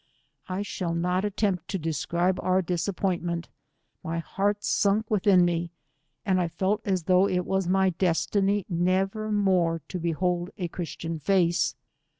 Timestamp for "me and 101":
5.45-6.43